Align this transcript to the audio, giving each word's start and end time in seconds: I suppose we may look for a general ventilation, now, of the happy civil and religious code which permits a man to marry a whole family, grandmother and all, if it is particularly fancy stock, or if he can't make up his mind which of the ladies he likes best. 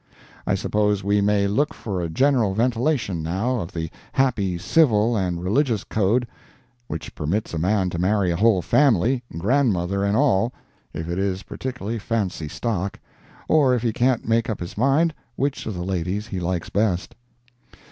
I 0.47 0.55
suppose 0.55 1.03
we 1.03 1.21
may 1.21 1.45
look 1.45 1.75
for 1.75 2.01
a 2.01 2.09
general 2.09 2.55
ventilation, 2.55 3.21
now, 3.21 3.59
of 3.59 3.71
the 3.71 3.91
happy 4.13 4.57
civil 4.57 5.15
and 5.15 5.43
religious 5.43 5.83
code 5.83 6.25
which 6.87 7.13
permits 7.13 7.53
a 7.53 7.59
man 7.59 7.91
to 7.91 7.99
marry 7.99 8.31
a 8.31 8.35
whole 8.35 8.63
family, 8.63 9.21
grandmother 9.37 10.03
and 10.03 10.17
all, 10.17 10.53
if 10.91 11.07
it 11.07 11.19
is 11.19 11.43
particularly 11.43 11.99
fancy 11.99 12.47
stock, 12.47 12.99
or 13.47 13.75
if 13.75 13.83
he 13.83 13.93
can't 13.93 14.27
make 14.27 14.49
up 14.49 14.59
his 14.59 14.75
mind 14.75 15.13
which 15.35 15.67
of 15.67 15.75
the 15.75 15.85
ladies 15.85 16.25
he 16.29 16.39
likes 16.39 16.69
best. 16.71 17.13